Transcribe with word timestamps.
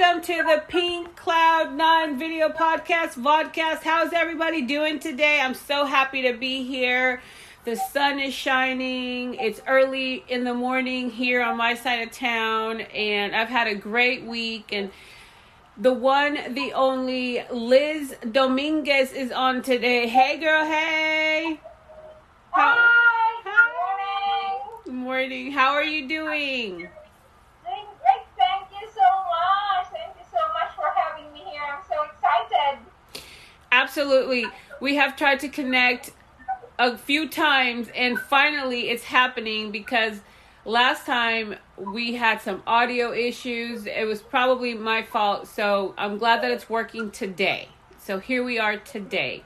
Welcome 0.00 0.22
to 0.22 0.42
the 0.42 0.62
Pink 0.66 1.14
Cloud 1.14 1.74
Nine 1.74 2.18
video 2.18 2.48
podcast, 2.48 3.16
vodcast. 3.22 3.82
How's 3.82 4.14
everybody 4.14 4.62
doing 4.62 4.98
today? 4.98 5.40
I'm 5.42 5.52
so 5.52 5.84
happy 5.84 6.22
to 6.22 6.32
be 6.32 6.64
here. 6.64 7.20
The 7.66 7.76
sun 7.76 8.18
is 8.18 8.32
shining. 8.32 9.34
It's 9.34 9.60
early 9.66 10.24
in 10.26 10.44
the 10.44 10.54
morning 10.54 11.10
here 11.10 11.42
on 11.42 11.58
my 11.58 11.74
side 11.74 12.08
of 12.08 12.12
town, 12.12 12.80
and 12.80 13.36
I've 13.36 13.50
had 13.50 13.66
a 13.66 13.74
great 13.74 14.24
week. 14.24 14.72
And 14.72 14.90
the 15.76 15.92
one, 15.92 16.54
the 16.54 16.72
only 16.72 17.44
Liz 17.52 18.16
Dominguez 18.32 19.12
is 19.12 19.30
on 19.30 19.60
today. 19.60 20.08
Hey, 20.08 20.38
girl. 20.38 20.64
Hey. 20.64 21.60
How, 22.52 22.74
Hi. 22.78 23.42
Hi. 23.44 24.60
Good 24.84 24.94
morning. 24.94 25.04
morning. 25.04 25.52
How 25.52 25.72
are 25.74 25.84
you 25.84 26.08
doing? 26.08 26.78
Doing 26.78 26.88
great. 28.00 28.26
Thank 28.38 28.70
you 28.80 28.88
so 28.94 29.02
much. 29.02 29.86
Thank 29.92 30.16
you 30.16 30.24
so 30.32 30.38
much 30.54 30.74
for 30.74 30.86
having 30.96 31.32
me 31.32 31.40
here. 31.50 31.60
I'm 31.62 31.82
so 31.88 32.02
excited. 32.04 32.78
Absolutely. 33.90 34.46
We 34.78 34.94
have 34.94 35.16
tried 35.16 35.40
to 35.40 35.48
connect 35.48 36.12
a 36.78 36.96
few 36.96 37.28
times 37.28 37.88
and 37.96 38.20
finally 38.20 38.88
it's 38.88 39.02
happening 39.02 39.72
because 39.72 40.20
last 40.64 41.06
time 41.06 41.56
we 41.76 42.14
had 42.14 42.40
some 42.40 42.62
audio 42.68 43.12
issues. 43.12 43.86
It 43.86 44.06
was 44.06 44.22
probably 44.22 44.74
my 44.74 45.02
fault. 45.02 45.48
So 45.48 45.92
I'm 45.98 46.18
glad 46.18 46.40
that 46.44 46.52
it's 46.52 46.70
working 46.70 47.10
today. 47.10 47.68
So 47.98 48.20
here 48.20 48.44
we 48.44 48.60
are 48.60 48.76
today. 48.76 49.42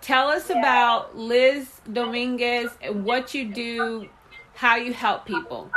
Tell 0.00 0.26
us 0.26 0.50
Yeah. 0.50 0.58
about 0.58 1.16
Liz 1.16 1.80
Dominguez 1.90 2.76
and 2.82 3.04
what 3.04 3.32
you 3.32 3.44
do, 3.44 4.08
how 4.56 4.74
you 4.74 4.92
help 4.92 5.24
people. 5.24 5.70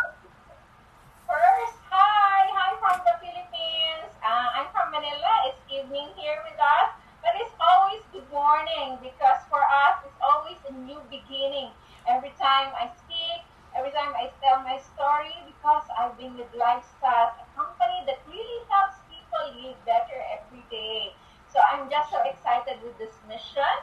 First, 1.27 1.77
hi. 1.88 2.49
Hi 2.49 2.73
from 2.81 2.98
the 3.05 3.13
Philippines. 3.21 4.09
Uh, 4.26 4.57
I'm 4.57 4.65
from 4.73 4.90
Manila. 4.90 5.34
It's 5.54 5.62
evening 5.71 6.09
here 6.18 6.41
with 6.49 6.59
us. 6.59 6.90
But 7.23 7.43
it's 7.43 7.55
always 7.59 7.99
good 8.13 8.29
morning 8.32 8.95
because 9.04 9.40
for 9.49 9.60
us, 9.60 9.99
it's 10.07 10.21
always 10.23 10.55
a 10.70 10.71
new 10.88 11.01
beginning. 11.12 11.71
Every 12.07 12.32
time 12.39 12.71
I 12.71 12.88
speak, 13.04 13.44
every 13.76 13.91
time 13.91 14.16
I 14.16 14.32
tell 14.39 14.63
my 14.63 14.79
story, 14.79 15.35
because 15.44 15.84
I've 15.91 16.16
been 16.17 16.38
with 16.39 16.48
Lifestyle, 16.55 17.35
a 17.35 17.44
company 17.51 17.99
that 18.07 18.23
really 18.32 18.60
helps 18.71 18.95
people 19.12 19.44
live 19.60 19.76
better 19.84 20.16
every 20.39 20.63
day. 20.71 21.12
So 21.51 21.60
I'm 21.60 21.89
just 21.91 22.12
so 22.16 22.23
excited 22.23 22.79
with 22.79 22.95
this 22.98 23.12
mission. 23.27 23.76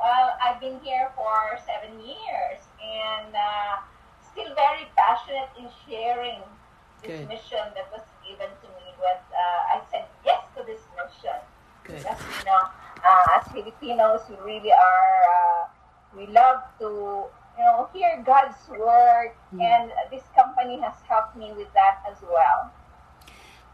Well, 0.00 0.32
I've 0.40 0.56
been 0.60 0.80
here 0.80 1.12
for 1.12 1.36
seven 1.68 2.00
years 2.00 2.64
and 2.80 3.28
uh, 3.36 3.76
still 4.24 4.48
very 4.56 4.88
passionate 4.96 5.52
in 5.60 5.68
sharing 5.84 6.40
this 7.04 7.12
Good. 7.20 7.28
mission 7.28 7.60
that 7.76 7.92
was 7.92 8.08
given 8.24 8.48
to 8.48 8.66
me. 8.80 8.88
When 8.96 9.20
uh, 9.36 9.76
I 9.76 9.84
said 9.92 10.08
yes 10.24 10.40
to 10.56 10.64
this 10.64 10.80
mission, 10.96 11.36
Good. 11.84 11.96
because 12.00 12.16
you 12.20 12.44
know, 12.44 12.62
uh, 13.04 13.36
as 13.40 13.48
Filipinos, 13.78 14.22
we 14.28 14.36
really 14.44 14.72
are. 14.72 15.22
Uh, 15.36 15.68
we 16.16 16.26
love 16.26 16.62
to 16.78 17.24
you 17.58 17.64
know 17.64 17.88
hear 17.92 18.22
God's 18.24 18.56
word, 18.68 19.32
Mm. 19.54 19.60
and 19.62 19.92
this 20.10 20.22
company 20.34 20.80
has 20.80 20.94
helped 21.08 21.36
me 21.36 21.52
with 21.52 21.72
that 21.74 21.98
as 22.10 22.16
well. 22.22 22.70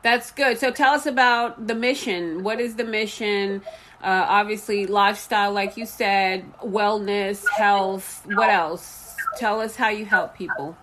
That's 0.03 0.31
good. 0.31 0.59
So 0.59 0.71
tell 0.71 0.95
us 0.95 1.07
about 1.07 1.67
the 1.67 1.75
mission. 1.75 2.43
What 2.45 2.61
is 2.61 2.77
the 2.77 2.85
mission? 2.85 3.63
Uh, 4.03 4.25
obviously, 4.29 4.87
lifestyle, 4.87 5.53
like 5.53 5.77
you 5.77 5.87
said, 5.87 6.45
wellness, 6.63 7.45
health. 7.57 8.23
What 8.27 8.51
else? 8.51 9.17
Tell 9.39 9.61
us 9.61 9.75
how 9.77 9.89
you 9.89 10.05
help 10.07 10.35
people. 10.37 10.77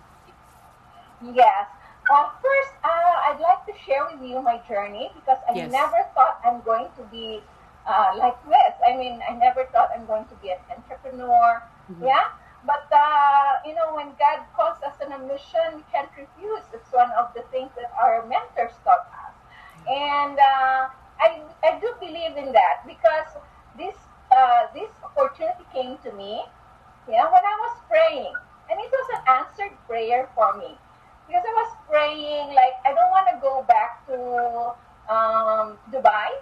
Yes. 1.32 1.66
Uh, 2.10 2.28
first, 2.42 2.74
uh, 2.84 2.88
I'd 3.32 3.40
like 3.40 3.64
to 3.64 3.72
share 3.86 4.04
with 4.12 4.20
you 4.20 4.42
my 4.42 4.58
journey 4.68 5.10
because 5.14 5.38
I 5.48 5.54
Yes. 5.54 5.72
never 5.72 6.04
thought 6.14 6.38
I'm 6.44 6.60
going 6.60 6.88
to 6.98 7.02
be 7.04 7.42
uh, 7.86 8.12
like 8.16 8.38
this. 8.48 8.74
I 8.86 8.96
mean, 8.96 9.20
I 9.28 9.34
never 9.34 9.64
thought 9.72 9.90
I'm 9.94 10.06
going 10.06 10.26
to 10.26 10.34
be 10.42 10.50
an 10.50 10.60
entrepreneur. 10.70 11.62
Mhm. 11.90 12.06
Yeah. 12.06 12.28
But, 12.64 12.88
uh, 12.90 13.60
you 13.66 13.74
know, 13.74 13.94
when 13.94 14.16
God 14.16 14.40
calls 14.56 14.80
us 14.82 14.96
on 15.04 15.12
a 15.12 15.18
mission, 15.18 15.76
we 15.76 15.84
can't 15.92 16.08
refuse. 16.16 16.64
It's 16.72 16.90
one 16.92 17.12
of 17.12 17.28
the 17.34 17.42
things 17.52 17.70
that 17.76 17.92
our 18.00 18.24
mentors 18.24 18.72
taught 18.84 19.04
us. 19.24 19.34
And 19.86 20.38
uh, 20.38 20.88
I, 21.20 21.42
I 21.62 21.78
do 21.80 21.92
believe 22.00 22.36
in 22.38 22.52
that 22.52 22.86
because 22.86 23.36
this, 23.76 23.96
uh, 24.32 24.66
this 24.72 24.88
opportunity 25.04 25.64
came 25.74 25.98
to 26.04 26.12
me 26.12 26.44
yeah, 27.08 27.24
when 27.30 27.42
I 27.44 27.56
was 27.60 27.76
praying. 27.88 28.32
And 28.70 28.80
it 28.80 28.90
was 28.90 29.06
an 29.12 29.22
answered 29.28 29.76
prayer 29.86 30.28
for 30.34 30.56
me 30.56 30.78
because 31.26 31.44
I 31.46 31.52
was 31.52 31.72
praying 31.88 32.54
like 32.54 32.74
I 32.84 32.94
don't 32.94 33.10
want 33.10 33.28
to 33.28 33.38
go 33.40 33.62
back 33.68 34.06
to 34.08 34.72
um, 35.12 35.76
Dubai. 35.92 36.32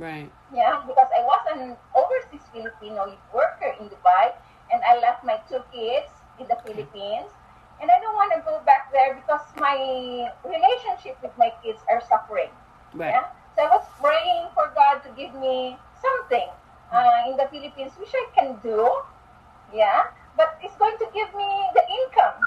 Right. 0.00 0.32
Yeah, 0.48 0.80
because 0.88 1.12
I 1.12 1.20
was 1.22 1.42
an 1.52 1.76
overseas 1.94 2.40
Filipino 2.52 3.12
worker 3.36 3.76
in 3.78 3.92
Dubai, 3.92 4.32
and 4.72 4.80
I 4.82 4.96
left 4.98 5.22
my 5.22 5.36
two 5.44 5.60
kids 5.70 6.08
in 6.40 6.48
the 6.48 6.56
Philippines, 6.64 7.28
and 7.80 7.90
I 7.92 8.00
don't 8.00 8.16
want 8.16 8.32
to 8.32 8.40
go 8.48 8.64
back 8.64 8.88
there 8.92 9.12
because 9.14 9.44
my 9.60 9.76
relationship 10.42 11.20
with 11.22 11.36
my 11.36 11.52
kids 11.62 11.84
are 11.92 12.00
suffering. 12.08 12.48
Right. 12.96 13.12
Yeah, 13.12 13.28
so 13.54 13.68
I 13.68 13.76
was 13.76 13.84
praying 14.00 14.48
for 14.56 14.72
God 14.74 15.04
to 15.04 15.10
give 15.12 15.36
me 15.36 15.76
something 16.00 16.48
uh, 16.90 17.28
in 17.28 17.36
the 17.36 17.46
Philippines, 17.52 17.92
which 18.00 18.10
I 18.16 18.26
can 18.34 18.56
do. 18.64 18.88
Yeah, 19.72 20.10
but 20.36 20.58
it's 20.64 20.74
going 20.80 20.96
to 20.98 21.06
give 21.14 21.30
me 21.36 21.46
the 21.76 21.84
income, 21.86 22.40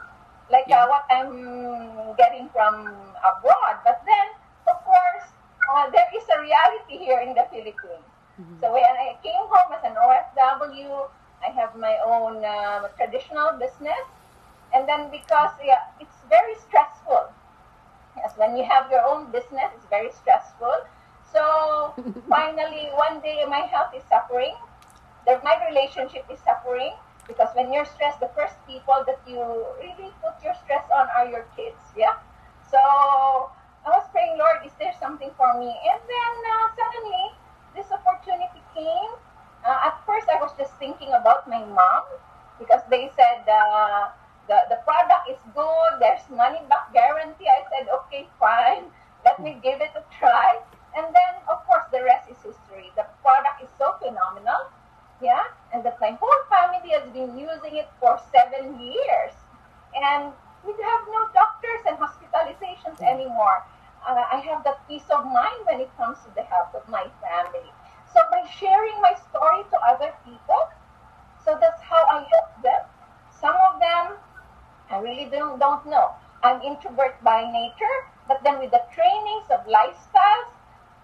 like 0.52 0.66
Yeah. 0.68 0.84
uh, 0.84 0.88
what 0.90 1.06
I'm 1.14 2.18
getting 2.18 2.50
from 2.50 2.90
abroad. 3.22 3.76
But 3.86 4.02
then, 4.04 4.28
of 4.68 4.82
course, 4.84 5.30
uh, 5.70 5.90
there 5.92 6.08
is 6.16 6.24
a 6.36 6.42
reality 6.42 6.98
here 6.98 7.20
in 7.20 7.34
the 7.34 7.46
Philippines. 7.52 8.08
Mhm. 8.40 8.60
So 8.62 8.72
when 8.74 8.84
I 9.06 9.18
came 9.24 9.46
home 9.54 9.72
as 9.74 9.84
an 9.84 9.96
OFW, 9.98 11.10
I 11.44 11.50
have 11.52 11.76
my 11.76 11.98
own 12.06 12.44
uh, 12.46 12.88
traditional 12.98 13.54
business, 13.60 14.06
and 14.74 14.88
then 14.88 15.10
because 15.12 15.52
yeah, 15.64 15.84
it's 16.00 16.18
very 16.30 16.56
stressful. 16.56 17.32
Yes, 18.18 18.34
when 18.38 18.56
you 18.58 18.64
have 18.66 18.90
your 18.92 19.04
own 19.06 19.32
business, 19.32 19.72
it's 19.76 19.86
very 19.88 20.12
stressful. 20.12 20.74
So 21.32 21.96
finally, 22.30 22.90
one 22.96 23.20
day 23.22 23.44
my 23.48 23.62
health 23.74 23.94
is 23.96 24.04
suffering. 24.10 24.56
The, 25.26 25.40
my 25.44 25.56
relationship 25.70 26.26
is 26.32 26.40
suffering 26.40 26.94
because 27.28 27.50
when 27.56 27.72
you're 27.74 27.86
stressed, 27.86 28.20
the 28.20 28.30
first 28.36 28.56
people 28.68 29.04
that 29.08 29.20
you 29.28 29.40
really 29.82 30.12
put 30.22 30.36
your 30.44 30.54
stress 30.64 30.86
on 30.94 31.08
are 31.18 31.28
your 31.28 31.46
kids. 31.56 31.80
Yeah. 31.96 32.16
So 32.70 33.50
I 33.86 33.90
was 33.92 34.08
praying, 34.12 34.38
Lord, 34.40 34.64
is 34.66 34.72
there 34.80 34.96
something 35.00 35.30
for 35.36 35.60
me? 35.60 35.68
And 35.68 36.00
then 36.00 36.34
uh, 36.48 36.68
suddenly, 36.72 37.26
this 37.76 37.92
opportunity 37.92 38.64
came. 38.72 39.12
Uh, 39.68 39.92
at 39.92 40.00
first, 40.08 40.28
I 40.32 40.40
was 40.40 40.52
just 40.58 40.72
thinking 40.80 41.12
about 41.12 41.48
my 41.50 41.64
mom 41.64 42.04
because 42.60 42.82
they 42.90 43.12
said 43.16 43.44
uh, 43.48 44.12
the, 44.48 44.60
the 44.72 44.80
product 44.88 45.28
is 45.28 45.40
good, 45.56 45.92
there's 46.00 46.24
money 46.32 46.60
back 46.70 46.94
guarantee. 46.94 47.48
I 47.48 47.64
said, 47.72 47.88
okay, 47.92 48.28
fine, 48.40 48.88
let 49.26 49.40
me 49.44 49.60
give 49.64 49.82
it 49.82 49.92
a 49.96 50.04
try. 50.20 50.60
And 50.96 51.08
then, 51.12 51.34
of 51.52 51.66
course, 51.68 51.84
the 51.92 52.04
rest 52.04 52.30
is 52.30 52.38
history. 52.40 52.92
The 52.96 53.04
product 53.20 53.64
is 53.64 53.70
so 53.80 53.96
phenomenal, 54.00 54.72
yeah, 55.22 55.44
and 55.74 55.84
that 55.84 56.00
my 56.00 56.16
whole 56.22 56.42
family 56.48 56.92
has 56.96 57.10
been 57.12 57.36
using 57.36 57.84
it 57.84 57.90
for 58.00 58.20
seven 58.32 58.80
years. 58.80 59.34
And 59.96 60.32
we 60.64 60.72
have 60.72 61.02
no 61.12 61.28
doctors 61.34 61.84
and 61.88 61.98
hospitalizations 61.98 63.02
anymore. 63.02 63.64
Uh, 64.14 64.26
I 64.32 64.38
have 64.46 64.64
that 64.64 64.88
peace 64.88 65.10
of 65.10 65.26
mind 65.26 65.66
when 65.66 65.82
it 65.82 65.90
comes 65.98 66.20
to 66.22 66.30
the 66.36 66.44
health 66.44 66.76
of 66.76 66.88
my 66.88 67.10
family. 67.18 67.66
So 68.14 68.22
by 68.30 68.46
sharing 68.46 69.02
my 69.02 69.18
story 69.18 69.66
to 69.72 69.78
other 69.90 70.14
people, 70.24 70.70
so 71.44 71.58
that's 71.60 71.82
how 71.82 72.06
I 72.14 72.22
help 72.22 72.62
them. 72.62 72.82
Some 73.34 73.58
of 73.74 73.80
them, 73.82 74.18
I 74.92 75.00
really 75.00 75.26
don't, 75.26 75.58
don't 75.58 75.84
know. 75.90 76.14
I'm 76.44 76.62
introvert 76.62 77.18
by 77.24 77.42
nature, 77.50 77.98
but 78.28 78.44
then 78.44 78.60
with 78.60 78.70
the 78.70 78.86
trainings 78.94 79.50
of 79.50 79.66
lifestyles, 79.66 80.54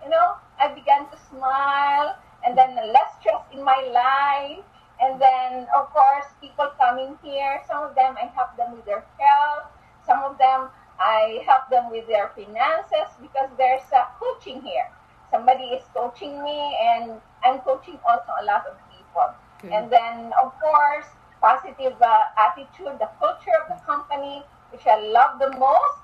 you 0.03 0.09
know, 0.11 0.35
I 0.61 0.69
began 0.69 1.09
to 1.09 1.17
smile, 1.33 2.15
and 2.45 2.55
then 2.55 2.75
less 2.75 3.09
stress 3.19 3.41
in 3.51 3.63
my 3.63 3.81
life, 3.89 4.63
and 5.01 5.19
then 5.19 5.65
of 5.75 5.89
course 5.89 6.25
people 6.41 6.69
coming 6.77 7.17
here. 7.23 7.61
Some 7.67 7.83
of 7.83 7.95
them 7.95 8.15
I 8.21 8.29
help 8.35 8.55
them 8.55 8.75
with 8.75 8.85
their 8.85 9.03
health. 9.17 9.65
Some 10.05 10.21
of 10.23 10.37
them 10.37 10.69
I 10.99 11.43
help 11.45 11.69
them 11.69 11.91
with 11.91 12.07
their 12.07 12.29
finances 12.35 13.09
because 13.21 13.49
there's 13.57 13.87
a 13.93 14.07
coaching 14.19 14.61
here. 14.61 14.87
Somebody 15.31 15.63
is 15.75 15.83
coaching 15.93 16.43
me, 16.43 16.75
and 16.81 17.21
I'm 17.45 17.59
coaching 17.59 17.99
also 18.07 18.31
a 18.41 18.45
lot 18.45 18.65
of 18.67 18.75
people. 18.89 19.29
Good. 19.61 19.71
And 19.71 19.91
then, 19.91 20.31
of 20.43 20.57
course, 20.59 21.05
positive 21.41 21.95
uh, 22.01 22.19
attitude, 22.37 22.99
the 22.99 23.09
culture 23.19 23.55
of 23.61 23.69
the 23.69 23.79
company, 23.85 24.43
which 24.71 24.85
I 24.87 24.99
love 24.99 25.39
the 25.39 25.51
most. 25.57 25.99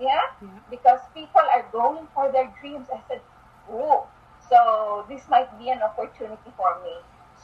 Yeah? 0.00 0.22
Yeah. 0.40 0.48
Because 0.70 1.00
people 1.14 1.42
are 1.54 1.64
going 1.70 2.08
for 2.14 2.32
their 2.32 2.52
dreams. 2.60 2.88
I 2.92 3.00
said, 3.08 3.20
oh, 3.70 4.06
so 4.48 5.04
this 5.08 5.28
might 5.28 5.52
be 5.58 5.70
an 5.70 5.82
opportunity 5.82 6.50
for 6.56 6.80
me. 6.82 6.96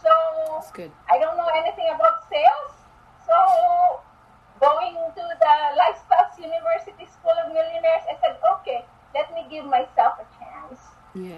So 0.02 0.10
That's 0.54 0.72
good. 0.72 0.90
I 1.10 1.18
don't 1.18 1.36
know 1.36 1.50
anything 1.54 1.86
about 1.94 2.28
sales. 2.30 2.72
So 3.26 4.00
going 4.60 4.94
to 4.94 5.25
the 5.40 5.55
Lifestyles 5.78 6.38
University 6.38 7.06
School 7.06 7.34
of 7.44 7.52
Millionaires, 7.52 8.02
I 8.10 8.16
said, 8.20 8.37
okay, 8.58 8.84
let 9.14 9.32
me 9.34 9.46
give 9.50 9.64
myself 9.64 10.14
a 10.20 10.26
chance. 10.38 10.81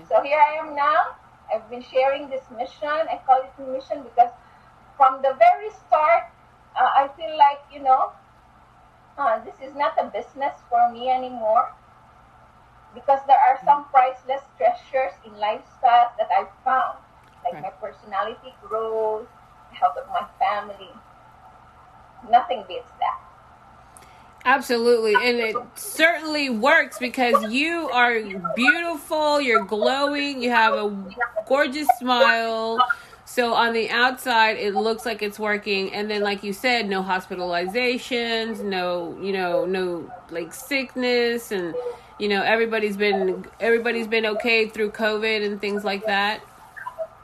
So 0.09 0.23
here 0.23 0.39
I 0.39 0.55
am 0.59 0.75
now. 0.75 1.15
I've 1.53 1.69
been 1.71 1.83
sharing 1.83 2.29
this 2.29 2.43
mission. 2.57 2.89
I 2.89 3.21
call 3.27 3.43
it 3.43 3.53
a 3.59 3.63
mission 3.63 4.03
because 4.03 4.31
from 4.97 5.23
the 5.23 5.35
very 5.39 5.71
start, 5.71 6.25
uh, 6.79 6.91
I 6.97 7.09
feel 7.17 7.37
like, 7.39 7.61
you 7.73 7.83
know, 7.83 8.13
uh, 9.19 9.39
this 9.45 9.55
is 9.63 9.75
not 9.75 9.95
a 9.99 10.07
business 10.07 10.55
for 10.69 10.91
me 10.93 11.11
anymore 11.11 11.73
because 12.95 13.21
there 13.27 13.39
are 13.39 13.59
some 13.65 13.85
priceless 13.91 14.43
treasures 14.57 15.13
in 15.25 15.37
lifestyle 15.39 16.13
that 16.19 16.29
I've 16.37 16.51
found, 16.65 16.99
like 17.45 17.55
Right. 17.55 17.63
my 17.63 17.71
personality 17.89 18.55
growth, 18.63 19.29
the 19.71 19.77
health 19.77 19.97
of 19.97 20.09
my 20.09 20.27
family. 20.39 20.91
Nothing 22.29 22.65
beats 22.69 22.91
that. 22.99 23.21
Absolutely. 24.45 25.15
And 25.15 25.39
it 25.39 25.57
certainly 25.75 26.49
works 26.51 26.99
because 26.99 27.53
you 27.53 27.91
are 27.91 28.21
beautiful, 28.57 29.41
you're 29.41 29.65
glowing, 29.65 30.43
you 30.43 30.51
have 30.51 30.73
a 30.75 30.97
gorgeous 31.47 31.87
smile. 31.99 32.79
So 33.27 33.53
on 33.55 33.75
the 33.75 33.91
outside, 33.91 34.57
it 34.57 34.75
looks 34.75 35.05
like 35.07 35.23
it's 35.23 35.39
working. 35.39 35.93
And 35.93 36.11
then, 36.11 36.23
like 36.23 36.43
you 36.43 36.53
said, 36.53 36.89
no 36.89 37.03
hospitalizations, 37.03 38.65
no, 38.65 39.17
you 39.21 39.33
know, 39.33 39.67
no 39.67 40.11
like 40.31 40.55
sickness. 40.55 41.53
And, 41.53 41.75
you 42.19 42.29
know, 42.29 42.43
everybody's 42.43 42.97
been, 42.97 43.45
everybody's 43.61 44.09
been 44.09 44.27
okay 44.27 44.69
through 44.69 44.91
COVID 44.93 45.45
and 45.45 45.61
things 45.61 45.85
like 45.85 46.07
that. 46.07 46.41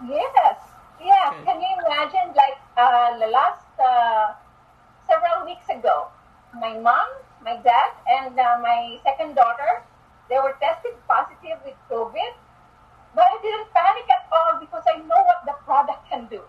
Yes, 0.07 0.59
yeah. 1.03 1.33
Okay. 1.33 1.45
Can 1.45 1.61
you 1.61 1.69
imagine, 1.87 2.35
like 2.37 2.59
uh, 2.77 3.19
the 3.19 3.27
last 3.27 3.81
uh, 3.81 4.35
several 5.17 5.47
weeks 5.47 5.69
ago, 5.69 6.09
my 6.61 6.77
mom, 6.79 7.09
my 7.43 7.57
dad, 7.65 7.93
and 8.09 8.39
uh, 8.39 8.59
my 8.61 8.99
second 9.03 9.35
daughter, 9.35 9.83
they 10.29 10.37
were 10.37 10.55
tested 10.61 10.93
positive 11.09 11.57
with 11.65 11.75
COVID, 11.91 12.33
but 13.15 13.25
I 13.25 13.37
didn't 13.41 13.73
panic 13.73 14.05
at 14.13 14.29
all 14.31 14.61
because 14.61 14.85
I 14.85 14.99
know 15.09 15.23
what 15.25 15.41
the 15.47 15.57
product 15.65 16.09
can 16.11 16.27
do. 16.27 16.41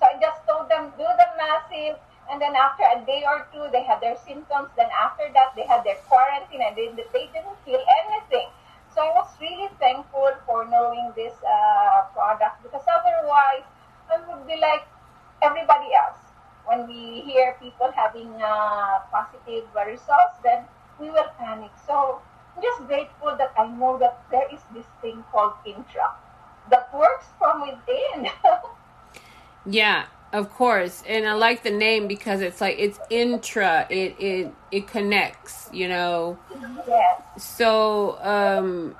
So 0.00 0.06
I 0.06 0.16
just 0.20 0.40
told 0.48 0.70
them 0.70 0.92
do 0.96 1.04
the 1.04 1.28
massive, 1.36 2.00
and 2.30 2.40
then 2.40 2.56
after 2.56 2.84
a 2.84 3.04
day 3.04 3.24
or 3.28 3.46
two, 3.52 3.68
they 3.72 3.82
had 3.82 4.00
their 4.00 4.16
symptoms. 4.24 4.72
Then 4.76 4.88
after 4.88 5.28
that, 5.34 5.52
they 5.56 5.66
had 5.66 5.84
their 5.84 6.00
quarantine, 6.08 6.62
and 6.64 6.76
they, 6.76 6.88
they 6.96 7.28
didn't 7.28 7.58
feel 7.64 7.82
anything. 8.06 8.48
So 8.94 9.02
I 9.04 9.12
was 9.12 9.28
really 9.40 9.68
thankful 9.78 10.32
for 10.46 10.64
knowing 10.64 11.12
this 11.14 11.34
uh, 11.44 12.08
product 12.16 12.62
because 12.62 12.84
otherwise 12.88 13.68
I 14.08 14.16
would 14.24 14.46
be 14.46 14.56
like 14.56 14.88
everybody 15.42 15.92
else. 15.92 16.17
When 16.68 16.86
we 16.86 17.22
hear 17.24 17.56
people 17.60 17.90
having 17.96 18.28
uh, 18.42 19.00
positive 19.10 19.64
results, 19.74 20.36
then 20.44 20.64
we 21.00 21.08
will 21.08 21.28
panic. 21.38 21.70
So 21.86 22.20
I'm 22.54 22.62
just 22.62 22.86
grateful 22.86 23.34
that 23.38 23.52
I 23.56 23.66
know 23.68 23.96
that 23.98 24.22
there 24.30 24.46
is 24.52 24.60
this 24.74 24.86
thing 25.00 25.24
called 25.32 25.54
intra 25.64 26.12
that 26.70 26.92
works 26.94 27.26
from 27.38 27.62
within. 27.62 28.28
Yeah, 29.66 30.06
of 30.32 30.50
course. 30.50 31.02
And 31.06 31.26
I 31.26 31.32
like 31.34 31.62
the 31.62 31.70
name 31.70 32.06
because 32.06 32.40
it's 32.40 32.60
like 32.60 32.76
it's 32.78 32.98
intra. 33.10 33.86
It 33.88 34.16
it 34.18 34.54
it 34.70 34.86
connects, 34.86 35.68
you 35.72 35.88
know. 35.88 36.38
yes. 36.86 37.22
So 37.38 38.18
um 38.22 38.94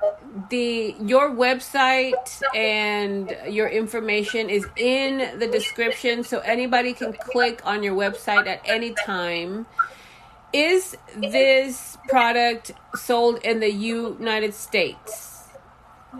the 0.50 0.94
your 1.00 1.30
website 1.30 2.42
and 2.54 3.36
your 3.48 3.69
information 3.69 4.48
is 4.48 4.66
in 4.76 5.38
the 5.38 5.46
description 5.46 6.25
so 6.25 6.38
anybody 6.40 6.92
can 6.92 7.12
click 7.12 7.60
on 7.64 7.82
your 7.82 7.94
website 7.94 8.46
at 8.46 8.60
any 8.64 8.94
time. 9.04 9.66
Is 10.52 10.96
this 11.14 11.98
product 12.08 12.72
sold 12.96 13.38
in 13.44 13.60
the 13.60 13.70
United 13.70 14.54
States? 14.54 15.44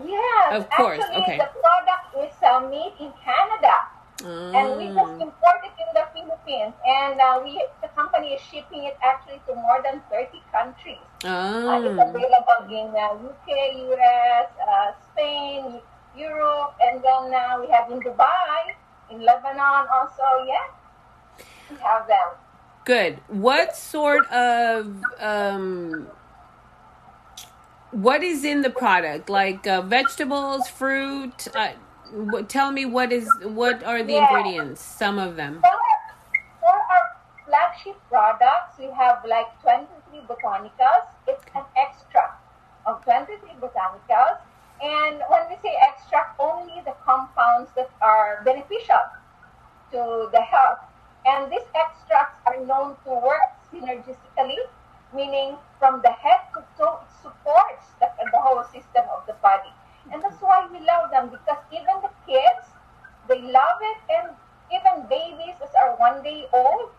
Yes. 0.05 0.53
Of 0.53 0.69
course, 0.69 1.01
Actually, 1.01 1.23
okay. 1.23 1.37
the 1.37 1.49
product 1.59 2.31
is 2.31 2.43
uh, 2.43 2.59
made 2.69 2.93
in 2.99 3.11
Canada. 3.25 3.73
And 4.53 4.77
we 4.77 4.87
just 4.95 5.13
Mm, 5.13 5.21
import 5.21 5.59
it 5.63 5.75
in 5.77 5.89
the 5.93 6.05
Philippines, 6.13 6.73
and 6.85 7.19
uh, 7.21 7.39
we 7.43 7.61
the 7.81 7.89
company 7.95 8.33
is 8.33 8.41
shipping 8.41 8.83
it 8.85 8.97
actually 9.03 9.41
to 9.47 9.55
more 9.55 9.81
than 9.83 10.01
30 10.09 10.41
countries. 10.51 11.05
Uh, 11.67 11.79
it's 11.85 11.97
available 11.99 12.61
in 12.69 12.89
uh, 12.95 13.13
UK, 13.29 13.47
US, 13.93 14.49
uh, 14.67 14.91
Spain, 15.11 15.81
Europe, 16.15 16.73
and 16.81 17.03
then 17.03 17.33
uh, 17.33 17.57
we 17.61 17.67
have 17.69 17.91
in 17.91 18.01
Dubai, 18.01 18.73
in 19.11 19.21
Lebanon 19.21 19.85
also. 19.91 20.27
Yeah, 20.47 20.67
we 21.69 21.77
have 21.77 22.07
them. 22.07 22.29
Good. 22.85 23.21
What 23.27 23.75
sort 23.75 24.27
of 24.31 25.05
um 25.19 26.11
what 27.91 28.23
is 28.23 28.43
in 28.43 28.61
the 28.61 28.69
product? 28.69 29.29
Like 29.29 29.65
uh, 29.67 29.81
vegetables, 29.81 30.67
fruit? 30.67 31.47
Tell 32.47 32.71
me 32.71 32.85
what 32.85 33.11
is 33.11 33.29
what 33.43 33.83
are 33.83 34.01
the 34.03 34.13
Yeah. 34.13 34.25
ingredients? 34.25 34.81
Some 34.81 35.19
of 35.19 35.35
them. 35.35 35.61
For, 35.61 35.77
for 36.59 36.73
our 36.73 37.05
flagship 37.45 37.97
products, 38.09 38.77
we 38.79 38.89
have 38.91 39.23
like 39.25 39.49
23 39.61 40.21
botanicals. 40.27 41.05
It's 41.27 41.45
an 41.53 41.63
extract 41.77 42.41
of 42.85 43.03
23 43.03 43.37
botanicals. 43.61 44.39
And 44.81 45.21
when 45.29 45.49
we 45.49 45.57
say 45.61 45.75
extract, 45.81 46.39
only 46.39 46.81
the 46.85 46.95
compounds 47.05 47.69
that 47.75 47.91
are 48.01 48.41
beneficial 48.43 49.03
to 49.91 50.29
the 50.31 50.41
health. 50.41 50.79
And 51.25 51.51
these 51.51 51.67
extracts 51.75 52.39
are 52.47 52.57
known 52.65 52.95
to 53.03 53.09
work 53.11 53.53
synergistically, 53.71 54.57
meaning 55.13 55.57
from 55.77 56.01
the 56.01 56.11
head 56.11 56.41
to 56.55 56.63
toe, 56.77 56.99
it 57.03 57.11
supports 57.21 57.85
the, 57.99 58.09
the 58.31 58.39
whole 58.39 58.63
system 58.63 59.03
of 59.15 59.27
the 59.27 59.33
body. 59.43 59.73
And 60.11 60.21
that's 60.23 60.41
why 60.41 60.67
we 60.71 60.79
love 60.85 61.11
them 61.11 61.29
because 61.29 61.61
even 61.71 61.95
the 62.01 62.11
kids, 62.25 62.65
they 63.27 63.41
love 63.41 63.79
it. 63.81 63.99
And 64.09 64.25
even 64.73 65.05
babies 65.09 65.57
that 65.61 65.73
are 65.77 65.95
one 65.97 66.21
day 66.23 66.45
old, 66.53 66.89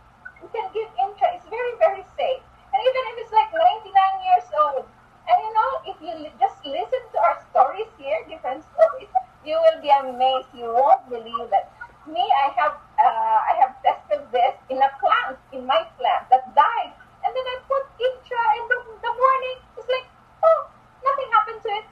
we 0.42 0.48
can 0.50 0.66
give 0.72 0.88
intra. 0.98 1.34
It's 1.34 1.46
very, 1.50 1.74
very 1.78 2.04
safe. 2.16 2.42
And 2.70 2.78
even 2.78 3.02
if 3.10 3.14
it's 3.26 3.32
like 3.34 3.50
99 3.50 3.94
years 4.26 4.48
old, 4.54 4.86
and 5.30 5.36
you 5.42 5.52
know, 5.54 5.70
if 5.86 5.96
you 6.02 6.12
just 6.38 6.58
listen 6.64 7.02
to 7.14 7.18
our 7.18 7.38
stories 7.50 7.90
here, 7.98 8.18
different 8.26 8.64
stories, 8.74 9.10
you 9.46 9.58
will 9.58 9.80
be 9.82 9.90
amazed. 9.90 10.50
You 10.54 10.70
won't 10.70 11.06
believe 11.10 11.50
it. 11.50 11.66
Me, 12.06 12.22
I 12.22 12.48
have, 12.58 12.74
uh, 12.98 13.38
I 13.46 13.54
have 13.60 13.78
tested 13.82 14.26
this 14.32 14.54
in 14.70 14.78
a 14.78 14.90
plant, 14.98 15.38
in 15.52 15.66
my 15.66 15.86
plant 15.98 16.26
that 16.30 16.50
died, 16.54 16.92
and 17.22 17.30
then 17.30 17.46
I 17.46 17.56
put 17.68 17.84
intra, 18.00 18.42
and 18.58 18.64
the, 18.70 18.78
the 19.04 19.12
morning 19.12 19.56
it's 19.76 19.86
like, 19.86 20.08
oh, 20.42 20.60
nothing 21.04 21.28
happened 21.30 21.60
to 21.62 21.70
it. 21.78 21.86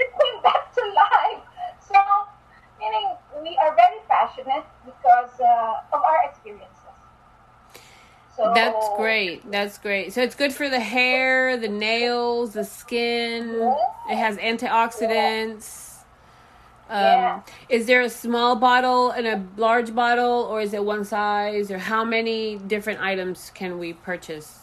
it 0.00 0.08
came 0.10 0.38
back 0.42 0.72
to 0.74 0.82
life. 0.96 1.42
So, 1.78 1.98
meaning 2.80 3.06
we 3.42 3.56
are 3.62 3.74
very 3.76 4.00
passionate 4.08 4.66
because 4.84 5.34
uh, 5.38 5.94
of 5.94 6.00
our 6.02 6.20
experiences. 6.24 6.72
So 8.36 8.50
That's 8.54 8.88
great. 8.96 9.41
That's 9.52 9.76
great. 9.76 10.14
So 10.14 10.22
it's 10.22 10.34
good 10.34 10.52
for 10.52 10.70
the 10.70 10.80
hair, 10.80 11.58
the 11.58 11.68
nails, 11.68 12.54
the 12.54 12.64
skin. 12.64 13.74
It 14.10 14.16
has 14.16 14.38
antioxidants. 14.38 15.98
Um, 16.88 17.02
Yeah. 17.04 17.40
Is 17.68 17.86
there 17.86 18.00
a 18.00 18.08
small 18.08 18.56
bottle 18.56 19.10
and 19.10 19.26
a 19.26 19.44
large 19.60 19.94
bottle, 19.94 20.48
or 20.50 20.60
is 20.62 20.72
it 20.72 20.84
one 20.84 21.04
size? 21.04 21.70
Or 21.70 21.78
how 21.78 22.02
many 22.02 22.56
different 22.56 23.00
items 23.00 23.50
can 23.54 23.78
we 23.78 23.92
purchase? 23.92 24.60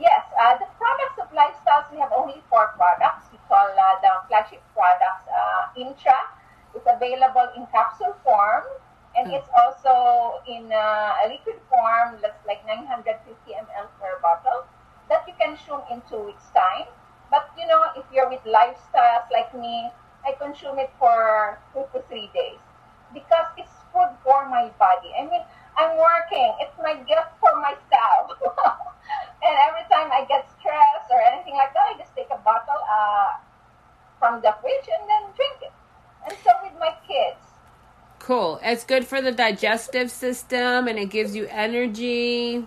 Yes, 0.00 0.24
uh, 0.42 0.58
the 0.58 0.66
products 0.78 1.18
of 1.22 1.30
Lifestyles, 1.32 1.90
we 1.92 1.98
have 1.98 2.12
only 2.12 2.42
four 2.50 2.66
products. 2.76 3.26
We 3.32 3.38
call 3.48 3.68
uh, 3.70 4.00
the 4.02 4.10
flagship 4.28 4.62
products 4.74 5.24
uh, 5.30 5.80
Intra. 5.80 6.18
It's 6.74 6.86
available 6.86 7.48
in 7.56 7.66
capsule 7.72 8.16
form, 8.24 8.64
and 9.16 9.32
it's 9.32 9.48
also 9.56 10.44
in 10.46 10.70
a 10.70 11.24
liquid 11.28 11.56
form 11.72 12.20
that's 12.20 12.44
like 12.46 12.60
950 12.66 13.08
ml 13.48 13.88
per 13.98 14.20
bottle 14.20 14.68
that 15.08 15.24
you 15.26 15.34
can 15.40 15.56
consume 15.56 15.80
in 15.90 16.02
two 16.10 16.20
weeks' 16.20 16.50
time. 16.52 16.86
But 17.30 17.50
you 17.58 17.66
know, 17.66 17.90
if 17.96 18.04
you're 18.12 18.28
with 18.28 18.44
lifestyles 18.44 19.26
like 19.32 19.54
me, 19.54 19.90
I 20.26 20.32
consume 20.38 20.78
it 20.78 20.90
for 20.98 21.58
two 21.72 21.86
to 21.94 22.02
three 22.08 22.30
days 22.34 22.60
because 23.14 23.46
it's 23.56 23.72
food 23.92 24.10
for 24.22 24.48
my 24.48 24.70
body. 24.78 25.10
I 25.16 25.24
mean, 25.24 25.42
I'm 25.78 25.96
working. 25.96 26.52
It's 26.60 26.76
my 26.82 26.94
gift 27.06 27.32
for 27.40 27.54
myself. 27.56 28.36
and 29.46 29.54
every 29.64 29.86
time 29.88 30.10
I 30.12 30.26
get 30.28 30.44
stressed 30.58 31.08
or 31.10 31.20
anything 31.20 31.54
like 31.54 31.72
that, 31.74 31.94
I 31.94 31.98
just 31.98 32.14
take 32.14 32.28
a 32.30 32.40
bottle 32.42 32.82
uh, 32.90 33.38
from 34.18 34.42
the 34.42 34.54
fridge 34.60 34.88
and 34.90 35.04
then 35.08 35.24
drink 35.34 35.58
it. 35.62 35.74
And 36.26 36.34
so 36.44 36.50
with 36.62 36.74
my 36.78 36.92
kids. 37.06 37.40
Cool. 38.26 38.58
It's 38.60 38.82
good 38.82 39.06
for 39.06 39.22
the 39.22 39.30
digestive 39.30 40.10
system 40.10 40.88
and 40.88 40.98
it 40.98 41.10
gives 41.10 41.36
you 41.36 41.46
energy. 41.46 42.66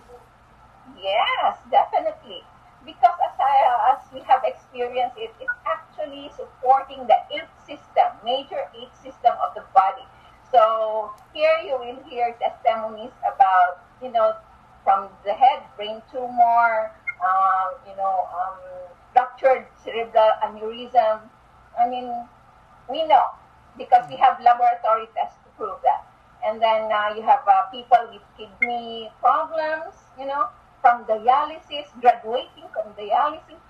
Yes, 0.96 1.58
definitely. 1.70 2.40
Because 2.86 3.12
as 3.20 3.36
I, 3.36 3.92
as 3.92 4.00
we 4.08 4.20
have 4.20 4.40
experienced 4.42 5.18
it, 5.18 5.34
it's 5.38 5.52
actually 5.68 6.32
supporting 6.34 7.06
the 7.06 7.20
eight 7.36 7.52
system, 7.68 8.08
major 8.24 8.72
eight 8.72 8.88
system 9.04 9.36
of 9.44 9.52
the 9.54 9.60
body. 9.76 10.08
So 10.50 11.12
here 11.34 11.60
you 11.62 11.76
will 11.76 12.00
hear 12.08 12.34
testimonies 12.40 13.12
about, 13.20 13.84
you 14.00 14.10
know, 14.10 14.32
from 14.82 15.10
the 15.26 15.34
head, 15.34 15.60
brain 15.76 16.00
tumor, 16.10 16.90
um, 17.20 17.76
you 17.86 17.94
know, 18.00 18.28
um, 18.32 18.56
ruptured 19.14 19.66
cerebral 19.84 20.30
aneurysm, 20.42 21.20
I 21.78 21.86
mean, 21.86 22.08
we 22.88 23.06
know 23.06 23.36
because 23.76 24.08
we 24.08 24.16
have 24.16 24.40
laboratory 24.40 25.06
tests 25.14 25.36
to 25.60 25.66
prove 25.66 25.78
that. 25.82 26.06
And 26.44 26.60
then 26.60 26.90
uh, 26.90 27.14
you 27.14 27.22
have 27.22 27.40
uh, 27.46 27.68
people 27.70 27.98
with 28.12 28.22
kidney 28.36 29.10
problems, 29.20 29.94
you 30.18 30.26
know, 30.26 30.48
from 30.80 31.04
dialysis, 31.04 31.86
graduating 32.00 32.64
from 32.72 32.92
dialysis. 32.96 33.60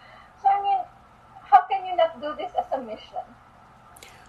So, 0.42 0.48
I 0.48 0.62
mean, 0.62 0.78
how 1.42 1.62
can 1.68 1.84
you 1.86 1.96
not 1.96 2.20
do 2.20 2.34
this 2.38 2.52
as 2.58 2.66
a 2.72 2.82
mission? 2.82 3.26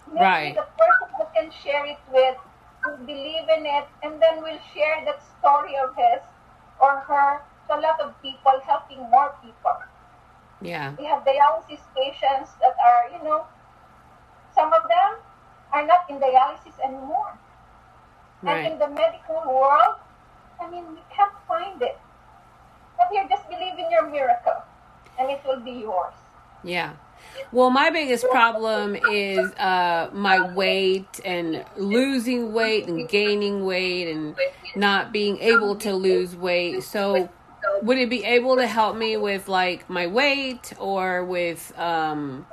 Maybe 0.07 0.21
Right. 0.21 0.55
the 0.55 0.65
person 0.75 1.07
who 1.17 1.25
can 1.35 1.51
share 1.51 1.85
it 1.85 1.99
with 2.11 2.37
will 2.83 2.97
believe 3.05 3.47
in 3.57 3.65
it 3.65 3.87
and 4.03 4.19
then 4.21 4.41
will 4.41 4.59
share 4.73 5.05
that 5.05 5.21
story 5.37 5.77
of 5.77 5.95
his 5.95 6.21
or 6.79 6.97
her 6.97 7.41
to 7.69 7.75
a 7.75 7.79
lot 7.79 8.01
of 8.01 8.19
people, 8.21 8.59
helping 8.65 8.99
more 9.11 9.35
people. 9.43 9.77
Yeah. 10.61 10.93
We 10.97 11.05
have 11.05 11.23
dialysis 11.23 11.79
patients 11.95 12.51
that 12.59 12.75
are, 12.83 13.09
you 13.13 13.23
know, 13.23 13.45
some 14.55 14.73
of 14.73 14.81
them 14.89 15.21
are 15.71 15.85
not 15.85 16.09
in 16.09 16.19
dialysis 16.19 16.77
anymore. 16.83 17.37
And 18.43 18.73
in 18.73 18.79
the 18.79 18.87
medical 18.87 19.41
world, 19.45 19.95
I 20.59 20.69
mean, 20.69 20.85
we 20.91 21.01
can't 21.15 21.33
find 21.47 21.81
it. 21.81 21.97
But 22.97 23.07
here, 23.11 23.25
just 23.29 23.49
believe 23.49 23.77
in 23.77 23.89
your 23.91 24.09
miracle, 24.09 24.63
and 25.19 25.29
it 25.29 25.41
will 25.45 25.59
be 25.59 25.71
yours. 25.71 26.13
Yeah. 26.63 26.93
Well, 27.51 27.69
my 27.69 27.89
biggest 27.89 28.25
problem 28.29 28.95
is 28.95 29.51
uh, 29.53 30.09
my 30.13 30.53
weight 30.53 31.19
and 31.25 31.65
losing 31.77 32.53
weight 32.53 32.87
and 32.87 33.07
gaining 33.09 33.65
weight 33.65 34.11
and 34.11 34.35
not 34.75 35.11
being 35.11 35.37
able 35.39 35.75
to 35.77 35.93
lose 35.93 36.35
weight. 36.35 36.83
So, 36.83 37.29
would 37.83 37.97
it 37.97 38.09
be 38.09 38.23
able 38.23 38.55
to 38.55 38.67
help 38.67 38.95
me 38.95 39.17
with 39.17 39.47
like 39.47 39.89
my 39.89 40.07
weight 40.07 40.73
or 40.79 41.25
with 41.25 41.77
um, 41.77 42.45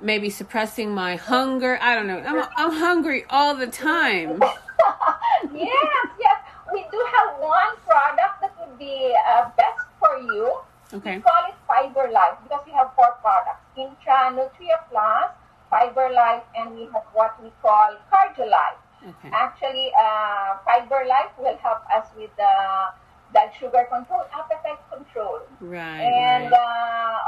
maybe 0.00 0.28
suppressing 0.28 0.90
my 0.90 1.16
hunger? 1.16 1.78
I 1.80 1.94
don't 1.94 2.06
know. 2.06 2.18
I'm, 2.18 2.44
I'm 2.56 2.72
hungry 2.72 3.24
all 3.30 3.54
the 3.54 3.66
time. 3.66 4.42
Yes, 5.62 6.06
yes. 6.18 6.38
We 6.72 6.82
do 6.90 6.98
have 7.14 7.38
one 7.40 7.76
product 7.86 8.40
that 8.42 8.52
would 8.60 8.78
be 8.78 9.14
uh, 9.28 9.50
best 9.56 9.80
for 9.98 10.18
you. 10.18 10.58
Okay. 10.92 11.16
We 11.16 11.22
call 11.22 11.42
it 11.48 11.56
Fiber 11.66 12.10
Life 12.12 12.36
because 12.44 12.62
we 12.66 12.72
have 12.72 12.92
four 12.94 13.16
products 13.22 13.64
Intra, 13.76 14.30
Nutria 14.32 14.78
Plus, 14.90 15.32
Fiber 15.70 16.10
Life, 16.12 16.44
and 16.56 16.74
we 16.76 16.84
have 16.92 17.04
what 17.12 17.32
we 17.42 17.50
call 17.62 17.96
Cardio 18.12 18.48
Life. 18.50 18.80
Okay. 19.02 19.30
Actually, 19.32 19.90
uh, 19.98 20.58
Fiber 20.64 21.04
Life 21.08 21.32
will 21.38 21.56
help 21.58 21.82
us 21.90 22.06
with 22.16 22.30
uh, 22.38 22.90
blood 23.32 23.50
sugar 23.58 23.88
control, 23.90 24.22
appetite 24.36 24.78
control, 24.92 25.40
Right. 25.60 26.04
and 26.04 26.52
right. 26.52 26.60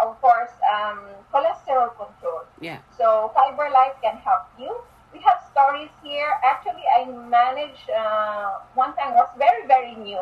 uh, 0.05 0.07
of 0.09 0.21
course, 0.21 0.53
um, 0.69 1.01
cholesterol 1.33 1.97
control. 1.97 2.45
Yeah. 2.61 2.79
So 2.97 3.33
Fiber 3.35 3.71
Life 3.73 3.97
can 4.03 4.17
help 4.19 4.45
you. 4.59 4.77
We 5.15 5.21
have 5.23 5.39
stories 5.53 5.91
here. 6.03 6.29
Actually, 6.45 6.83
I 6.99 7.07
managed 7.07 7.89
uh, 7.89 8.59
one 8.75 8.95
time 8.97 9.15
was 9.15 9.31
very 9.39 9.67
very 9.67 9.95
new. 9.95 10.19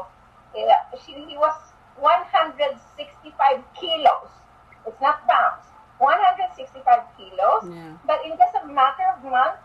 Uh, 0.53 0.77
she 1.05 1.13
he 1.27 1.37
was 1.37 1.57
165 1.97 3.65
kilos. 3.81 4.31
It's 4.87 5.01
not 5.01 5.27
pounds. 5.27 5.65
165 5.99 6.85
kilos. 7.17 7.65
Yeah. 7.73 7.97
But 8.07 8.21
in 8.27 8.37
just 8.37 8.55
a 8.63 8.67
matter 8.67 9.07
of 9.17 9.25
months, 9.25 9.63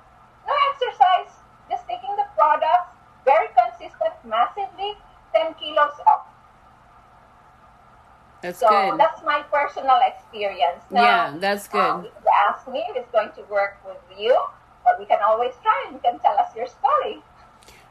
no 0.48 0.53
exercise, 0.72 1.34
just 1.69 1.84
taking 1.88 2.15
the 2.15 2.25
products, 2.36 2.93
very 3.25 3.48
consistent, 3.57 4.13
massively, 4.24 4.96
10 5.36 5.55
kilos 5.55 5.98
up. 6.07 6.31
That's 8.41 8.60
So 8.60 8.69
good. 8.69 9.00
that's 9.00 9.24
my 9.24 9.41
personal 9.51 10.00
experience. 10.05 10.84
Now, 10.91 11.03
Yeah, 11.03 11.34
that's 11.38 11.67
good. 11.67 11.81
um, 11.81 12.05
if 12.05 12.13
you 12.24 12.31
ask 12.48 12.67
me 12.67 12.86
if 12.89 12.96
it's 12.96 13.12
going 13.12 13.31
to 13.34 13.41
work 13.50 13.81
with 13.84 13.98
you, 14.17 14.38
but 14.88 15.00
we 15.00 15.06
can 15.06 15.20
always 15.22 15.53
try 15.62 15.86
and 15.86 15.96
you 15.96 16.01
can 16.01 16.20
tell 16.20 16.38
us 16.38 16.56
your 16.56 16.67
story. 16.67 17.22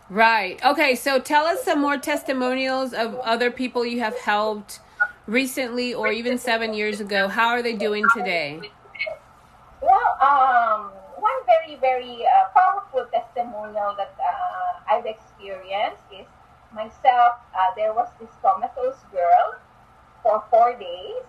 Right. 0.08 0.64
Okay, 0.64 0.94
so 0.94 1.18
tell 1.18 1.46
us 1.46 1.62
some 1.64 1.80
more 1.80 1.98
testimonials 1.98 2.92
of 2.92 3.16
other 3.16 3.50
people 3.50 3.84
you 3.84 4.00
have 4.00 4.16
helped 4.18 4.80
recently 5.26 5.92
or 5.92 6.12
even 6.12 6.38
seven 6.38 6.74
years 6.74 7.00
ago. 7.00 7.28
How 7.28 7.48
are 7.48 7.62
they 7.62 7.74
doing 7.74 8.04
today? 8.14 8.60
Well, 9.82 10.16
um, 10.22 10.92
one 11.18 11.40
very, 11.44 11.76
very 11.76 12.24
uh, 12.24 12.48
powerful 12.54 13.06
testimonial 13.12 13.94
that 13.96 14.14
uh, 14.18 14.94
I've 14.94 15.06
experienced 15.06 16.02
is 16.12 16.26
myself. 16.72 17.34
Uh, 17.54 17.74
there 17.76 17.92
was 17.92 18.08
this 18.20 18.30
comatose 18.42 19.02
girl 19.10 19.58
for 20.22 20.44
four 20.50 20.72
days, 20.78 21.22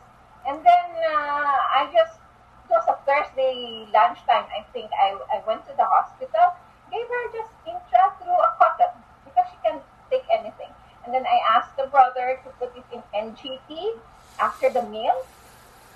and 0.47 0.57
then 0.63 0.85
uh, 1.09 1.81
I 1.81 1.89
just 1.91 2.19
it 2.67 2.73
was 2.75 2.83
a 2.91 2.97
Thursday 3.07 3.87
lunchtime. 3.93 4.45
I 4.51 4.65
think 4.73 4.91
I, 4.91 5.15
I 5.31 5.41
went 5.47 5.63
to 5.67 5.73
the 5.77 5.85
hospital, 5.87 6.51
gave 6.91 7.07
her 7.07 7.23
just 7.31 7.51
intra 7.63 8.11
through 8.19 8.35
a 8.35 8.51
cotton 8.59 8.91
because 9.23 9.47
she 9.51 9.57
can't 9.63 9.83
take 10.11 10.27
anything, 10.27 10.71
and 11.05 11.13
then 11.13 11.23
I 11.23 11.39
asked 11.55 11.75
the 11.77 11.87
brother 11.87 12.39
to 12.43 12.49
put 12.59 12.75
it 12.75 12.83
in 12.91 13.01
NGT 13.15 13.95
after 14.39 14.69
the 14.69 14.83
meal. 14.83 15.23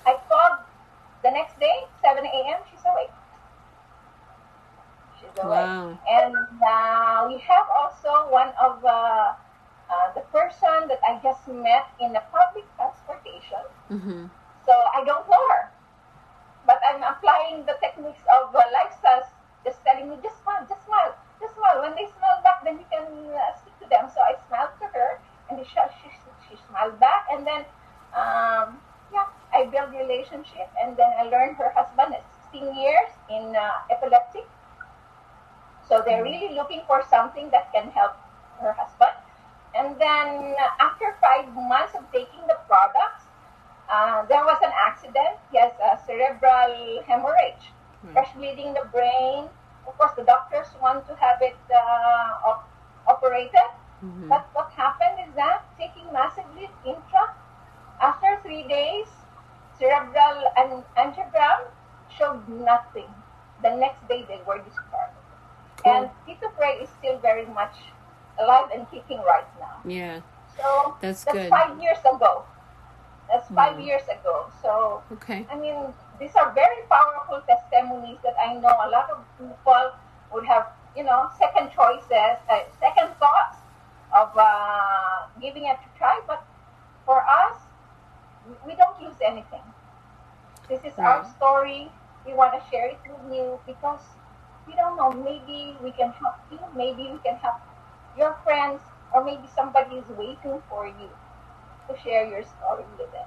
I 0.06 0.16
called 0.28 0.64
the 1.22 1.30
next 1.30 1.60
day, 1.60 1.84
7 2.02 2.24
a.m., 2.24 2.60
she's 2.70 2.80
awake. 2.88 3.14
She's 5.20 5.44
awake. 5.44 5.68
Wow. 5.68 5.98
And 6.10 6.34
uh, 6.34 7.28
we 7.28 7.38
have 7.38 7.66
also 7.70 8.32
one 8.32 8.48
of 8.60 8.84
uh, 8.84 8.88
uh, 8.88 10.12
the 10.14 10.22
person 10.32 10.88
that 10.88 10.98
I 11.06 11.20
just 11.22 11.46
met 11.46 11.86
in 12.00 12.12
the 12.12 12.22
public 12.32 12.64
transportation. 12.76 13.62
Mm-hmm. 13.90 14.26
So 14.66 14.72
I 14.72 15.04
don't 15.04 15.28
know 15.28 15.44
her. 15.50 15.71
But 16.72 16.80
I'm 16.88 17.04
applying 17.04 17.68
the 17.68 17.76
techniques 17.84 18.24
of 18.32 18.48
uh, 18.56 18.64
lifestyles, 18.72 19.28
just 19.60 19.84
telling 19.84 20.08
me, 20.08 20.16
just 20.24 20.40
smile, 20.40 20.64
just 20.64 20.80
smile, 20.88 21.12
just 21.36 21.52
smile. 21.52 21.84
When 21.84 21.92
they 21.92 22.08
smile 22.16 22.40
back, 22.40 22.64
then 22.64 22.80
you 22.80 22.88
can 22.88 23.04
uh, 23.04 23.52
speak 23.60 23.76
to 23.84 23.86
them. 23.92 24.08
So 24.08 24.24
I 24.24 24.40
smiled 24.48 24.72
to 24.80 24.88
her, 24.88 25.20
and 25.52 25.60
she, 25.60 25.76
she, 26.00 26.08
she 26.48 26.54
smiled 26.64 26.96
back. 26.96 27.28
And 27.28 27.44
then, 27.44 27.68
um, 28.16 28.80
yeah, 29.12 29.28
I 29.52 29.68
built 29.68 29.92
relationship. 29.92 30.72
And 30.80 30.96
then 30.96 31.12
I 31.20 31.28
learned 31.28 31.60
her 31.60 31.68
husband 31.76 32.16
is 32.16 32.24
16 32.56 32.64
years 32.72 33.12
in 33.28 33.52
uh, 33.52 33.92
epileptic. 33.92 34.48
So 35.84 36.00
they're 36.00 36.24
really 36.24 36.56
looking 36.56 36.88
for 36.88 37.04
something 37.10 37.52
that 37.52 37.68
can 37.76 37.92
help 37.92 38.16
her 38.64 38.72
husband. 38.72 39.12
And 39.76 40.00
then 40.00 40.56
uh, 40.56 40.88
after 40.88 41.20
five 41.20 41.52
months 41.52 41.92
of 41.92 42.08
taking 42.16 42.40
the 42.48 42.56
products, 42.64 43.28
uh, 43.92 44.24
there 44.24 44.44
was 44.44 44.56
an 44.64 44.72
accident. 44.72 45.36
He 45.52 45.58
has 45.58 45.72
a 45.84 45.91
cerebral 46.16 47.02
hemorrhage, 47.08 47.72
Hmm. 48.02 48.12
fresh 48.12 48.32
bleeding 48.36 48.68
in 48.68 48.74
the 48.74 48.84
brain. 48.92 49.48
Of 49.86 49.96
course, 49.98 50.12
the 50.16 50.24
doctors 50.24 50.68
want 50.80 51.06
to 51.08 51.14
have 51.16 51.40
it 51.40 51.56
uh, 51.72 52.48
op- 52.50 52.68
operated. 53.06 53.70
Mm-hmm. 54.04 54.28
But 54.28 54.44
what 54.52 54.70
happened 54.76 55.16
is 55.26 55.32
that 55.36 55.62
taking 55.78 56.06
massively 56.12 56.68
intra, 56.84 57.24
after 58.00 58.38
three 58.42 58.64
days, 58.68 59.08
cerebral 59.78 60.42
and 60.56 60.82
angiogram 60.98 61.60
showed 62.18 62.42
nothing. 62.48 63.08
The 63.62 63.70
next 63.76 64.06
day, 64.08 64.24
they 64.28 64.40
were 64.46 64.58
discharged. 64.58 65.18
Cool. 65.82 65.92
And 65.92 66.10
Tito 66.26 66.50
Frey 66.58 66.74
is 66.82 66.90
still 66.98 67.18
very 67.18 67.46
much 67.46 67.74
alive 68.38 68.70
and 68.74 68.90
kicking 68.90 69.22
right 69.22 69.46
now. 69.60 69.78
Yeah. 69.84 70.20
So 70.58 70.96
That's 71.00 71.24
that's 71.24 71.38
good. 71.38 71.50
five 71.50 71.78
years 71.80 71.98
ago. 72.04 72.44
That's 73.28 73.48
five 73.48 73.76
Mhm. 73.76 73.84
years 73.86 74.06
ago. 74.08 74.50
So 74.62 75.02
Okay. 75.12 75.46
I 75.50 75.54
mean, 75.56 75.94
these 76.18 76.34
are 76.36 76.50
very 76.50 76.82
powerful 76.90 77.40
testimonies 77.42 78.18
that 78.22 78.36
I 78.38 78.54
know 78.54 78.74
a 78.80 78.88
lot 78.88 79.10
of 79.10 79.18
people 79.38 79.92
would 80.32 80.46
have, 80.46 80.66
you 80.96 81.04
know, 81.04 81.30
second 81.38 81.70
choices, 81.70 82.36
uh, 82.48 82.60
second 82.80 83.14
thoughts 83.16 83.58
of 84.14 84.36
uh, 84.36 85.26
giving 85.40 85.64
it 85.66 85.78
a 85.78 85.98
try. 85.98 86.20
But 86.26 86.44
for 87.06 87.24
us, 87.24 87.56
we- 88.46 88.60
we 88.66 88.74
don't 88.74 89.00
lose 89.00 89.20
anything. 89.20 89.62
This 90.68 90.84
is 90.84 90.98
our 90.98 91.24
story. 91.24 91.90
We 92.26 92.34
want 92.34 92.52
to 92.54 92.60
share 92.70 92.86
it 92.86 93.00
with 93.08 93.32
you 93.32 93.60
because 93.66 94.04
we 94.66 94.74
don't 94.74 94.96
know. 94.96 95.10
Maybe 95.10 95.76
we 95.80 95.90
can 95.92 96.12
help 96.12 96.36
you. 96.50 96.60
Maybe 96.74 97.10
we 97.10 97.18
can 97.18 97.36
help 97.36 97.60
your 98.16 98.34
friends, 98.44 98.80
or 99.12 99.24
maybe 99.24 99.48
somebody 99.48 99.96
is 99.98 100.08
waiting 100.10 100.62
for 100.68 100.86
you 100.86 101.10
to 101.92 102.02
share 102.02 102.28
your 102.28 102.42
story 102.42 102.84
with 102.98 103.10
them. 103.12 103.26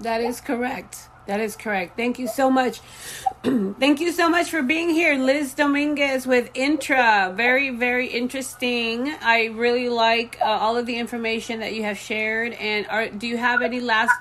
That 0.00 0.20
is 0.20 0.40
correct. 0.40 1.08
That 1.26 1.40
is 1.40 1.56
correct. 1.56 1.96
Thank 1.96 2.18
you 2.18 2.28
so 2.28 2.50
much. 2.50 2.80
Thank 3.42 4.00
you 4.00 4.12
so 4.12 4.28
much 4.28 4.50
for 4.50 4.62
being 4.62 4.90
here, 4.90 5.14
Liz 5.16 5.54
Dominguez 5.54 6.26
with 6.26 6.50
Intra. 6.52 7.32
Very, 7.34 7.70
very 7.70 8.08
interesting. 8.08 9.14
I 9.22 9.46
really 9.46 9.88
like 9.88 10.38
uh, 10.42 10.44
all 10.44 10.76
of 10.76 10.84
the 10.84 10.98
information 10.98 11.60
that 11.60 11.72
you 11.72 11.82
have 11.84 11.96
shared. 11.96 12.52
And 12.54 12.86
are, 12.88 13.08
do 13.08 13.26
you 13.26 13.38
have 13.38 13.62
any 13.62 13.80
last 13.80 14.14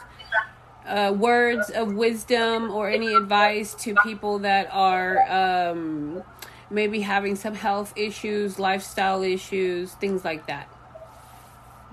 uh, 0.88 1.14
words 1.18 1.70
of 1.72 1.94
wisdom 1.94 2.72
or 2.72 2.90
any 2.90 3.14
advice 3.14 3.74
to 3.76 3.96
people 4.04 4.40
that 4.40 4.70
are 4.72 5.20
um, 5.30 6.24
maybe 6.70 7.02
having 7.02 7.36
some 7.36 7.54
health 7.54 7.92
issues, 7.98 8.60
lifestyle 8.60 9.24
issues, 9.24 9.92
things 9.94 10.24
like 10.24 10.48
that? 10.48 10.70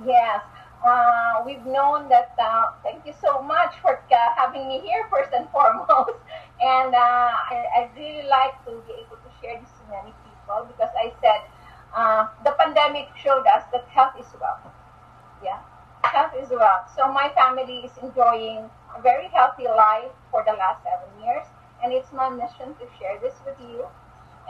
Yes. 0.07 0.41
Uh, 0.85 1.43
we've 1.45 1.65
known 1.67 2.09
that. 2.09 2.33
Uh, 2.39 2.73
thank 2.83 3.05
you 3.07 3.13
so 3.21 3.43
much 3.43 3.75
for 3.83 4.01
uh, 4.11 4.17
having 4.37 4.69
me 4.69 4.81
here, 4.81 5.07
first 5.11 5.31
and 5.33 5.49
foremost. 5.55 6.19
And 6.61 6.95
uh, 6.95 7.31
I, 7.53 7.65
I 7.77 7.91
really 7.97 8.27
like 8.29 8.57
to 8.65 8.81
be 8.87 8.93
able 9.01 9.17
to 9.17 9.31
share 9.41 9.61
this 9.61 9.71
to 9.71 9.85
many 9.91 10.13
people 10.25 10.69
because 10.69 10.93
I 10.97 11.13
said 11.21 11.41
uh, 11.95 12.29
the 12.45 12.53
pandemic 12.59 13.09
showed 13.23 13.47
us 13.47 13.65
that 13.73 13.87
health 13.89 14.15
is 14.19 14.27
wealth. 14.41 14.61
Yeah, 15.43 15.59
health 16.05 16.33
is 16.39 16.51
wealth. 16.51 16.93
So 16.97 17.13
my 17.13 17.31
family 17.35 17.85
is 17.85 17.93
enjoying 18.03 18.71
a 18.97 19.01
very 19.03 19.29
healthy 19.29 19.65
life 19.65 20.13
for 20.31 20.45
the 20.45 20.53
last 20.53 20.85
seven 20.85 21.09
years, 21.25 21.47
and 21.83 21.93
it's 21.93 22.13
my 22.13 22.29
mission 22.29 22.75
to 22.79 22.85
share 22.99 23.19
this 23.21 23.35
with 23.45 23.57
you. 23.61 23.87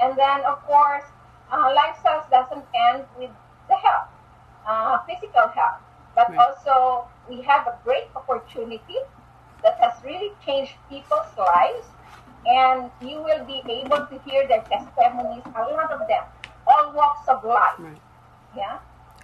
And 0.02 0.18
then, 0.18 0.40
of 0.44 0.62
course, 0.66 1.04
uh, 1.50 1.74
lifestyles 1.74 2.28
doesn't 2.30 2.64
end 2.74 3.04
with 3.18 3.30
the 3.68 3.76
health, 3.76 4.08
uh, 4.66 4.98
physical 5.06 5.48
health, 5.48 5.80
but 6.14 6.28
Right. 6.30 6.38
also 6.38 7.08
we 7.28 7.42
have 7.42 7.66
a 7.66 7.78
great 7.84 8.08
opportunity 8.16 8.98
that 9.62 9.78
has 9.78 10.02
really 10.04 10.32
changed 10.44 10.74
people's 10.88 11.36
lives, 11.36 11.86
and 12.46 12.90
you 13.00 13.22
will 13.22 13.44
be 13.44 13.62
able 13.68 14.06
to 14.06 14.18
hear 14.24 14.46
their 14.48 14.62
testimonies, 14.62 15.44
a 15.54 15.62
lot 15.74 15.90
of 15.92 16.06
them, 16.08 16.24
all 16.66 16.92
walks 16.92 17.28
of 17.28 17.44
life. 17.44 17.78
Right. 17.78 18.00
Yeah 18.54 18.78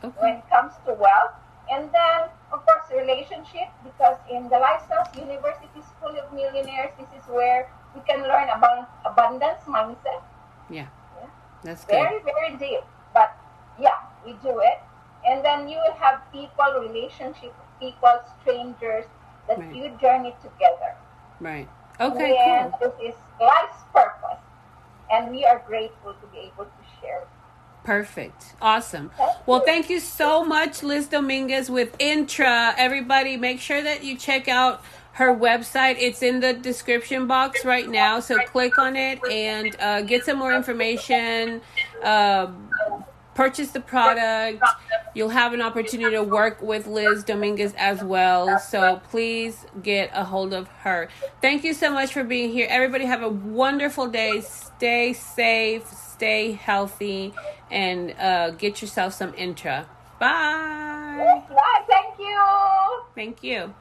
Okay. 0.05 0.21
when 0.21 0.35
it 0.37 0.49
comes 0.51 0.73
to 0.85 0.93
wealth. 0.93 1.33
And 1.71 1.91
then, 1.91 2.29
of 2.53 2.65
course, 2.65 2.91
relationship, 2.95 3.69
because 3.83 4.17
in 4.31 4.49
the 4.49 4.57
Lifestyles 4.57 5.11
University 5.19 5.83
School 5.83 6.15
of 6.17 6.33
Millionaires, 6.33 6.93
this 6.99 7.09
is 7.19 7.27
where 7.29 7.69
we 7.95 8.01
can 8.03 8.23
learn 8.23 8.49
about 8.51 8.89
abundance 9.05 9.65
mindset. 9.67 10.23
Yeah. 10.71 10.87
Yeah. 11.19 11.27
That's 11.65 11.85
good. 11.85 11.93
Very, 11.97 12.23
very 12.23 12.57
deep. 12.57 12.85
But 13.13 13.35
yeah, 13.81 13.99
we 14.25 14.35
do 14.45 14.61
it. 14.61 14.79
And 15.27 15.45
then 15.45 15.69
you 15.69 15.77
will 15.79 15.95
have 15.95 16.21
people, 16.33 16.65
relationship, 16.81 17.53
people, 17.81 18.21
strangers 18.41 19.05
that 19.49 19.59
Right. 19.59 19.75
you 19.75 19.91
journey 20.01 20.35
together. 20.43 20.95
Right. 21.41 21.69
Okay, 22.01 22.37
and 22.37 22.73
cool. 22.73 22.95
this 23.01 23.15
is 23.15 23.15
life's 23.41 23.83
purpose. 23.93 24.39
And 25.11 25.31
we 25.31 25.45
are 25.45 25.63
grateful 25.67 26.15
to 26.15 26.27
be 26.29 26.39
able 26.39 26.65
to 26.65 26.83
share 27.01 27.21
it. 27.21 27.29
Perfect. 27.85 28.55
Awesome. 28.61 29.11
Thank 29.17 29.47
Well, 29.47 29.61
you. 29.61 29.65
thank 29.67 29.91
you 29.91 30.01
so 30.01 30.45
much, 30.45 30.83
Liz 30.83 31.07
Dominguez 31.09 31.71
with 31.71 31.95
Intra. 32.01 32.75
Everybody, 32.77 33.37
make 33.37 33.61
sure 33.61 33.83
that 33.83 34.03
you 34.03 34.17
check 34.17 34.49
out 34.49 34.83
her 35.13 35.33
website. 35.35 35.97
It's 35.99 36.23
in 36.23 36.41
the 36.41 36.53
description 36.53 37.27
box 37.27 37.65
right 37.65 37.89
now. 37.89 38.21
So 38.21 38.37
click 38.47 38.77
on 38.79 38.97
it 38.97 39.19
and 39.31 39.75
uh, 39.81 40.03
get 40.03 40.25
some 40.25 40.39
more 40.39 40.53
information. 40.53 41.61
Um 42.03 42.69
purchase 43.35 43.71
the 43.71 43.81
product. 43.81 44.63
You'll 45.17 45.31
have 45.31 45.55
an 45.55 45.63
opportunity 45.63 46.15
to 46.15 46.23
work 46.23 46.61
with 46.61 46.87
Liz 46.87 47.25
Dominguez 47.25 47.73
as 47.79 48.05
well. 48.05 48.59
So 48.59 49.01
please 49.09 49.65
get 49.83 50.11
a 50.13 50.25
hold 50.25 50.53
of 50.53 50.69
her. 50.85 51.09
Thank 51.41 51.65
you 51.65 51.73
so 51.73 51.91
much 51.91 52.13
for 52.13 52.23
being 52.23 52.51
here. 52.53 52.67
Everybody 52.69 53.07
have 53.07 53.23
a 53.23 53.31
wonderful 53.31 54.09
day. 54.09 54.43
Stay 54.43 55.15
safe, 55.15 55.89
stay 55.89 56.53
healthy, 56.53 57.33
and 57.71 58.15
uh, 58.19 58.51
get 58.51 58.83
yourself 58.83 59.15
some 59.15 59.33
intra. 59.39 59.89
Bye. 60.21 61.43
Bye. 61.49 61.85
Thank 61.89 62.19
you. 62.19 63.03
Thank 63.15 63.43
you. 63.43 63.73